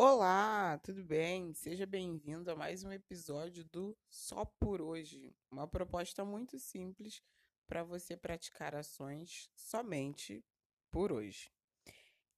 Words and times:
Olá, 0.00 0.78
tudo 0.78 1.02
bem? 1.02 1.52
Seja 1.52 1.84
bem-vindo 1.84 2.48
a 2.52 2.54
mais 2.54 2.84
um 2.84 2.92
episódio 2.92 3.64
do 3.64 3.98
Só 4.08 4.44
por 4.44 4.80
Hoje. 4.80 5.34
Uma 5.50 5.66
proposta 5.66 6.24
muito 6.24 6.56
simples 6.56 7.20
para 7.66 7.82
você 7.82 8.16
praticar 8.16 8.76
ações 8.76 9.50
somente 9.56 10.44
por 10.88 11.10
hoje. 11.10 11.50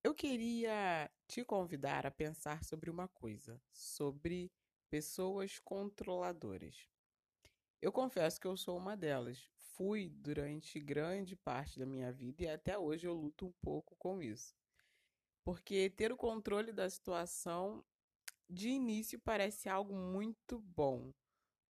Eu 0.02 0.14
queria 0.14 1.10
te 1.28 1.44
convidar 1.44 2.06
a 2.06 2.10
pensar 2.10 2.64
sobre 2.64 2.88
uma 2.88 3.06
coisa, 3.08 3.60
sobre 3.70 4.50
pessoas 4.88 5.58
controladoras. 5.58 6.88
Eu 7.82 7.92
confesso 7.92 8.40
que 8.40 8.46
eu 8.46 8.56
sou 8.56 8.78
uma 8.78 8.96
delas. 8.96 9.50
Fui 9.74 10.08
durante 10.08 10.80
grande 10.80 11.36
parte 11.36 11.78
da 11.78 11.84
minha 11.84 12.10
vida 12.10 12.42
e 12.42 12.48
até 12.48 12.78
hoje 12.78 13.06
eu 13.06 13.12
luto 13.12 13.48
um 13.48 13.52
pouco 13.60 13.94
com 13.96 14.22
isso. 14.22 14.58
Porque 15.44 15.90
ter 15.90 16.12
o 16.12 16.16
controle 16.16 16.72
da 16.72 16.88
situação 16.88 17.84
de 18.48 18.68
início 18.68 19.18
parece 19.18 19.68
algo 19.68 19.94
muito 19.94 20.58
bom. 20.58 21.12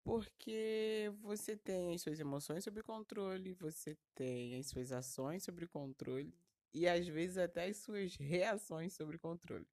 Porque 0.03 1.13
você 1.21 1.57
tem 1.57 1.95
as 1.95 2.03
suas 2.03 2.19
emoções 2.19 2.65
sob 2.65 2.83
controle, 2.83 3.53
você 3.53 3.97
tem 4.15 4.59
as 4.59 4.67
suas 4.67 4.91
ações 4.93 5.45
sob 5.45 5.67
controle 5.67 6.35
e 6.73 6.89
às 6.89 7.07
vezes 7.07 7.37
até 7.37 7.67
as 7.67 7.77
suas 7.77 8.17
reações 8.17 8.95
sob 8.95 9.19
controle. 9.19 9.67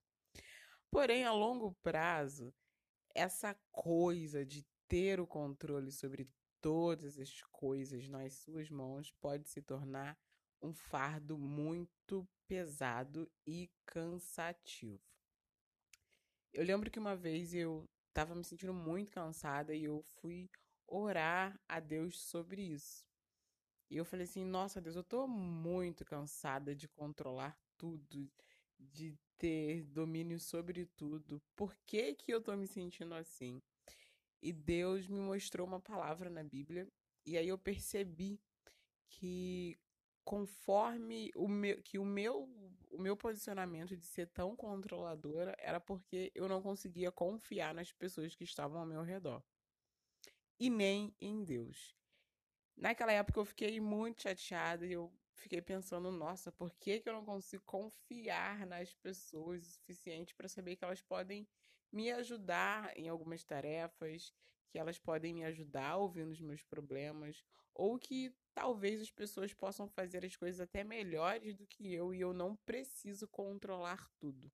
Porém, 0.92 1.24
a 1.24 1.32
longo 1.32 1.74
prazo, 1.82 2.54
essa 3.16 3.56
coisa 3.72 4.46
de 4.46 4.66
ter 4.88 5.20
o 5.20 5.28
controle 5.28 5.92
sobre 5.92 6.28
todas 6.62 7.18
as 7.18 7.42
coisas 7.52 8.08
nas 8.08 8.34
suas 8.34 8.70
mãos 8.70 9.12
pode 9.22 9.50
se 9.50 9.62
tornar 9.62 10.18
um 10.62 10.74
fardo 10.74 11.38
muito 11.38 12.28
pesado 12.48 13.30
e 13.46 13.70
cansativo. 13.86 15.02
Eu 16.54 16.64
lembro 16.64 16.90
que 16.90 17.00
uma 17.00 17.16
vez 17.16 17.54
eu 17.54 17.88
estava 18.10 18.34
me 18.34 18.44
sentindo 18.44 18.74
muito 18.74 19.12
cansada 19.12 19.76
e 19.76 19.84
eu 19.84 20.02
fui 20.02 20.50
orar 20.88 21.60
a 21.68 21.80
Deus 21.80 22.20
sobre 22.20 22.62
isso. 22.62 23.06
E 23.90 23.98
eu 23.98 24.06
falei 24.06 24.26
assim: 24.26 24.44
Nossa, 24.44 24.82
Deus, 24.82 24.96
eu 24.96 25.04
tô 25.04 25.28
muito 25.28 26.04
cansada 26.04 26.76
de 26.76 26.88
controlar 26.88 27.58
tudo, 27.78 28.30
de 28.80 29.18
ter 29.38 29.84
domínio 29.84 30.40
sobre 30.40 30.86
tudo. 30.86 31.42
Por 31.56 31.76
que, 31.86 32.16
que 32.16 32.34
eu 32.34 32.42
tô 32.42 32.56
me 32.56 32.68
sentindo 32.68 33.14
assim? 33.14 33.62
E 34.42 34.52
Deus 34.52 35.08
me 35.08 35.20
mostrou 35.20 35.68
uma 35.68 35.80
palavra 35.80 36.30
na 36.30 36.44
Bíblia, 36.44 36.88
e 37.26 37.38
aí 37.38 37.48
eu 37.48 37.58
percebi 37.58 38.40
que 39.10 39.78
conforme 40.28 41.32
o 41.38 41.48
meu, 41.48 41.82
que 41.82 41.98
o 41.98 42.04
meu, 42.04 42.50
o 42.92 43.00
meu 43.00 43.16
posicionamento 43.16 43.96
de 43.96 44.06
ser 44.06 44.28
tão 44.28 44.58
controladora 44.58 45.56
era 45.58 45.80
porque 45.80 46.34
eu 46.36 46.50
não 46.50 46.62
conseguia 46.62 47.10
confiar 47.14 47.74
nas 47.74 47.94
pessoas 47.94 48.36
que 48.36 48.44
estavam 48.44 48.82
ao 48.82 48.86
meu 48.86 49.04
redor. 49.04 49.42
E 50.60 50.70
nem 50.70 51.16
em 51.22 51.46
Deus. 51.46 51.96
Naquela 52.76 53.14
época 53.14 53.40
eu 53.40 53.46
fiquei 53.46 53.80
muito 53.80 54.22
chateada 54.22 54.86
e 54.86 54.92
eu 54.92 55.10
fiquei 55.34 55.62
pensando, 55.62 56.12
nossa, 56.12 56.52
por 56.52 56.74
que, 56.74 57.00
que 57.00 57.08
eu 57.08 57.14
não 57.14 57.24
consigo 57.24 57.64
confiar 57.66 58.68
nas 58.68 58.94
pessoas 58.96 59.66
o 59.66 59.72
suficiente 59.72 60.36
para 60.36 60.50
saber 60.50 60.76
que 60.76 60.84
elas 60.84 61.02
podem 61.02 61.48
me 61.90 62.12
ajudar 62.12 62.92
em 62.98 63.08
algumas 63.08 63.46
tarefas, 63.46 64.34
que 64.70 64.78
elas 64.78 65.00
podem 65.00 65.34
me 65.34 65.44
ajudar 65.46 65.98
ouvindo 65.98 66.32
os 66.32 66.42
meus 66.42 66.64
problemas, 66.64 67.44
ou 67.74 67.98
que 67.98 68.34
talvez 68.54 69.02
as 69.02 69.12
pessoas 69.12 69.54
possam 69.54 69.88
fazer 69.88 70.26
as 70.26 70.36
coisas 70.36 70.60
até 70.60 70.84
melhores 70.84 71.56
do 71.56 71.66
que 71.66 71.94
eu 71.94 72.14
e 72.14 72.22
eu 72.22 72.34
não 72.34 72.56
preciso 72.56 73.28
controlar 73.28 74.10
tudo. 74.20 74.52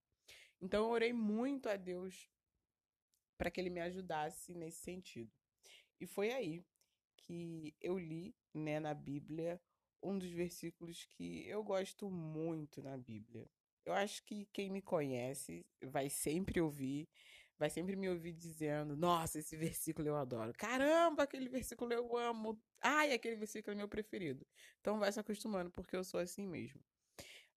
Então 0.62 0.86
eu 0.86 0.92
orei 0.92 1.14
muito 1.14 1.68
a 1.70 1.76
Deus 1.76 2.30
para 3.38 3.50
que 3.50 3.60
ele 3.60 3.70
me 3.70 3.82
ajudasse 3.82 4.54
nesse 4.54 4.82
sentido. 4.82 5.32
E 6.00 6.06
foi 6.06 6.32
aí 6.32 6.64
que 7.18 7.74
eu 7.82 7.98
li, 7.98 8.36
né, 8.54 8.80
na 8.80 8.94
Bíblia, 8.94 9.62
um 10.02 10.18
dos 10.18 10.32
versículos 10.32 11.06
que 11.06 11.48
eu 11.48 11.64
gosto 11.64 12.10
muito 12.10 12.82
na 12.82 12.98
Bíblia. 12.98 13.50
Eu 13.86 13.94
acho 13.94 14.24
que 14.24 14.46
quem 14.54 14.70
me 14.70 14.82
conhece 14.82 15.66
vai 15.82 16.10
sempre 16.10 16.60
ouvir 16.62 17.08
vai 17.64 17.70
sempre 17.70 17.96
me 17.96 18.10
ouvir 18.10 18.34
dizendo: 18.34 18.94
Nossa, 18.94 19.40
esse 19.40 19.56
versículo 19.56 20.06
eu 20.06 20.18
adoro. 20.18 20.54
Caramba, 20.58 21.24
aquele 21.24 21.48
versículo 21.48 21.94
eu 21.94 22.18
amo. 22.18 22.62
Ai, 22.82 23.14
aquele 23.14 23.38
versículo 23.38 23.74
é 23.74 23.78
meu 23.78 23.88
preferido. 23.88 24.46
Então 24.82 25.00
vai 25.00 25.10
se 25.10 25.20
acostumando, 25.20 25.72
porque 25.72 25.96
eu 25.96 26.04
sou 26.04 26.20
assim 26.20 26.46
mesmo. 26.46 26.82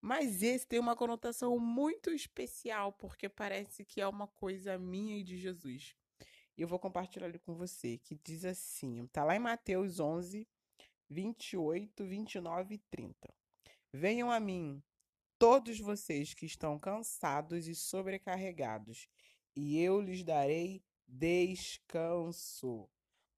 Mas 0.01 0.45
esse 0.45 0.65
tem 0.65 0.79
uma 0.79 0.95
conotação 0.95 1.59
muito 1.59 2.11
especial, 2.11 2.93
porque 2.93 3.29
parece 3.29 3.85
que 3.85 4.01
é 4.01 4.07
uma 4.07 4.29
coisa 4.29 4.79
minha 4.79 5.19
e 5.19 5.25
de 5.25 5.37
Jesus. 5.37 5.97
E 6.57 6.63
eu 6.63 6.69
vou 6.69 6.79
compartilhar 6.79 7.27
ali 7.27 7.41
com 7.41 7.57
você, 7.57 7.99
que 7.99 8.15
diz 8.15 8.45
assim: 8.45 9.09
tá 9.09 9.25
lá 9.25 9.35
em 9.35 9.41
Mateus 9.41 9.99
11, 9.99 10.47
28, 11.11 12.05
29 12.05 12.75
e 12.77 12.79
30. 12.79 13.35
Venham 13.93 14.31
a 14.31 14.39
mim, 14.39 14.81
todos 15.37 15.81
vocês 15.81 16.33
que 16.33 16.47
estão 16.47 16.79
cansados 16.79 17.67
e 17.67 17.75
sobrecarregados, 17.75 19.09
e 19.57 19.81
eu 19.81 20.01
lhes 20.01 20.23
darei 20.23 20.85
descanso. 21.09 22.89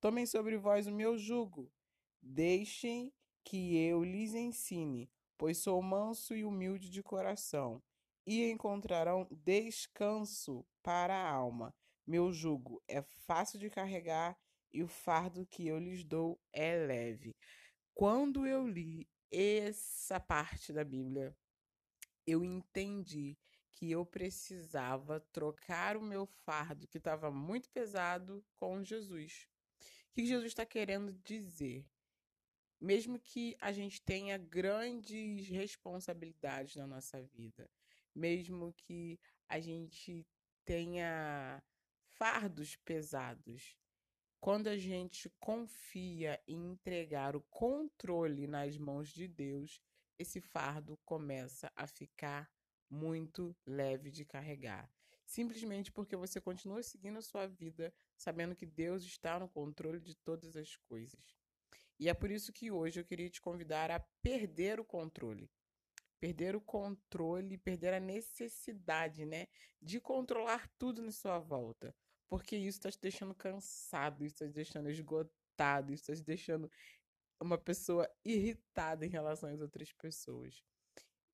Tomem 0.01 0.27
sobre 0.27 0.59
vós 0.59 0.87
o 0.87 0.93
meu 0.93 1.17
jugo, 1.17 1.73
deixem 2.21 3.13
que 3.45 3.77
eu 3.79 4.03
lhes 4.03 4.35
ensine, 4.35 5.11
pois 5.39 5.59
sou 5.59 5.81
manso 5.81 6.35
e 6.35 6.45
humilde 6.45 6.91
de 6.91 7.03
coração, 7.03 7.83
e 8.27 8.51
encontrarão 8.51 9.27
descanso 9.31 10.67
para 10.83 11.15
a 11.15 11.31
alma. 11.31 11.75
Meu 12.07 12.33
jugo 12.33 12.83
é 12.89 13.03
fácil 13.27 13.59
de 13.59 13.71
carregar 13.71 14.37
e 14.73 14.83
o 14.83 14.89
fardo 14.89 15.47
que 15.47 15.67
eu 15.67 15.79
lhes 15.79 16.05
dou 16.05 16.39
é 16.53 16.77
leve. 16.87 17.35
Quando 17.95 18.47
eu 18.47 18.67
li 18.67 19.09
essa 19.31 20.19
parte 20.21 20.73
da 20.73 20.85
Bíblia, 20.85 21.37
eu 22.27 22.45
entendi 22.45 23.37
que 23.73 23.91
eu 23.91 24.05
precisava 24.05 25.21
trocar 25.33 25.97
o 25.97 26.03
meu 26.03 26.27
fardo, 26.27 26.87
que 26.87 26.99
estava 26.99 27.31
muito 27.31 27.71
pesado, 27.71 28.45
com 28.57 28.83
Jesus. 28.83 29.49
O 30.11 30.15
que 30.15 30.27
Jesus 30.27 30.47
está 30.49 30.67
querendo 30.67 31.13
dizer? 31.13 31.87
Mesmo 32.81 33.19
que 33.19 33.57
a 33.61 33.73
gente 33.73 34.01
tenha 34.03 34.39
grandes 34.39 35.49
responsabilidades 35.49 36.77
na 36.77 36.87
nossa 36.87 37.23
vida, 37.23 37.69
mesmo 38.15 38.73
que 38.73 39.19
a 39.49 39.59
gente 39.61 40.27
tenha 40.65 41.63
fardos 42.07 42.77
pesados, 42.77 43.77
quando 44.41 44.69
a 44.69 44.77
gente 44.77 45.29
confia 45.41 46.41
em 46.47 46.71
entregar 46.71 47.35
o 47.35 47.41
controle 47.51 48.47
nas 48.47 48.79
mãos 48.79 49.09
de 49.09 49.27
Deus, 49.27 49.81
esse 50.19 50.41
fardo 50.41 50.97
começa 51.05 51.73
a 51.75 51.87
ficar 51.87 52.49
muito 52.91 53.57
leve 53.67 54.11
de 54.11 54.25
carregar. 54.25 54.91
Simplesmente 55.27 55.93
porque 55.93 56.17
você 56.17 56.41
continua 56.41 56.83
seguindo 56.83 57.19
a 57.19 57.23
sua 57.23 57.47
vida, 57.47 57.93
sabendo 58.17 58.57
que 58.57 58.65
Deus 58.65 59.05
está 59.05 59.39
no 59.39 59.49
controle 59.49 60.01
de 60.01 60.15
todas 60.17 60.57
as 60.57 60.75
coisas. 60.89 61.37
E 62.01 62.09
é 62.09 62.15
por 62.15 62.31
isso 62.31 62.53
que 62.53 62.71
hoje 62.71 63.01
eu 63.01 63.05
queria 63.05 63.29
te 63.29 63.41
convidar 63.41 63.91
a 63.91 64.01
perder 64.23 64.81
o 64.81 64.85
controle. 64.85 65.51
Perder 66.21 66.57
o 66.57 66.61
controle, 66.61 67.59
perder 67.59 67.95
a 67.95 68.01
necessidade, 68.01 69.25
né, 69.25 69.47
de 69.81 70.01
controlar 70.01 70.69
tudo 70.79 71.03
na 71.03 71.13
sua 71.13 71.39
volta. 71.39 71.95
Porque 72.29 72.57
isso 72.57 72.79
está 72.79 72.91
te 72.91 73.01
deixando 73.01 73.35
cansado, 73.35 74.25
isso 74.25 74.35
está 74.35 74.47
te 74.47 74.53
deixando 74.53 74.91
esgotado, 74.91 75.93
isso 75.93 76.03
está 76.03 76.15
te 76.15 76.25
deixando 76.25 76.71
uma 77.41 77.59
pessoa 77.59 78.09
irritada 78.25 79.07
em 79.07 79.11
relação 79.11 79.51
às 79.51 79.61
outras 79.61 79.93
pessoas. 79.93 80.63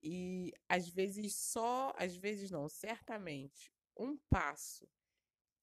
E 0.06 0.52
às 0.68 0.86
vezes 0.86 1.34
só, 1.34 1.90
às 1.96 2.14
vezes 2.14 2.50
não, 2.50 2.68
certamente, 2.68 3.72
um 3.96 4.18
passo 4.28 4.86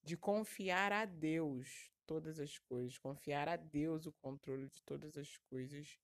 de 0.01 0.17
confiar 0.17 0.91
a 0.91 1.05
Deus 1.05 1.91
todas 2.07 2.39
as 2.39 2.57
coisas, 2.57 2.97
confiar 2.97 3.47
a 3.47 3.55
Deus 3.55 4.07
o 4.07 4.11
controle 4.13 4.67
de 4.67 4.81
todas 4.81 5.15
as 5.15 5.37
coisas, 5.47 5.95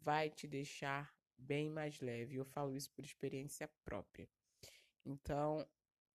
vai 0.00 0.30
te 0.30 0.46
deixar 0.46 1.12
bem 1.36 1.68
mais 1.68 2.00
leve. 2.00 2.36
Eu 2.36 2.44
falo 2.44 2.76
isso 2.76 2.92
por 2.92 3.04
experiência 3.04 3.68
própria. 3.84 4.28
Então, 5.04 5.68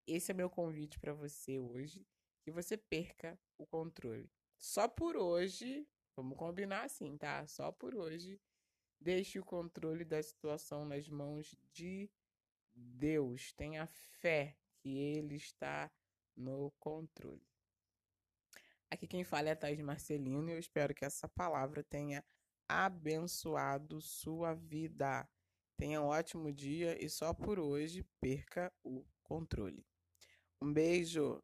esse 0.07 0.31
é 0.31 0.33
meu 0.33 0.49
convite 0.49 0.97
para 0.97 1.13
você 1.13 1.59
hoje, 1.59 2.07
que 2.41 2.51
você 2.51 2.77
perca 2.77 3.37
o 3.57 3.67
controle. 3.67 4.31
Só 4.57 4.87
por 4.87 5.17
hoje, 5.17 5.85
vamos 6.15 6.37
combinar 6.37 6.85
assim, 6.85 7.17
tá? 7.17 7.45
Só 7.47 7.69
por 7.69 7.93
hoje 7.95 8.39
Deixe 8.99 9.39
o 9.39 9.45
controle 9.45 10.03
da 10.03 10.21
situação 10.21 10.85
nas 10.85 11.07
mãos 11.07 11.55
de 11.71 12.09
Deus. 12.73 13.53
Tenha 13.53 13.87
fé 13.87 14.57
que 14.77 14.97
Ele 14.97 15.35
está 15.35 15.91
no 16.35 16.71
controle. 16.79 17.47
Aqui 18.91 19.07
quem 19.07 19.23
fala 19.23 19.49
é 19.49 19.51
a 19.51 19.55
Thais 19.55 19.79
Marcelino 19.79 20.49
e 20.49 20.53
eu 20.53 20.59
espero 20.59 20.95
que 20.95 21.05
essa 21.05 21.27
palavra 21.27 21.83
tenha 21.83 22.23
abençoado 22.67 24.01
sua 24.01 24.53
vida. 24.53 25.27
Tenha 25.77 26.01
um 26.01 26.07
ótimo 26.07 26.51
dia 26.51 27.01
e 27.03 27.09
só 27.09 27.33
por 27.33 27.59
hoje 27.59 28.03
perca 28.19 28.73
o 28.83 29.05
controle. 29.23 29.85
Um 30.61 30.73
beijo! 30.73 31.41